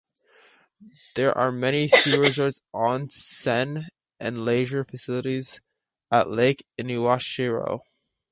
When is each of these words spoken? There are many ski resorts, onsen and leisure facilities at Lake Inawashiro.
There 1.13 1.37
are 1.37 1.51
many 1.51 1.87
ski 1.87 2.17
resorts, 2.17 2.59
onsen 2.73 3.85
and 4.19 4.43
leisure 4.43 4.83
facilities 4.83 5.61
at 6.09 6.27
Lake 6.27 6.65
Inawashiro. 6.79 7.81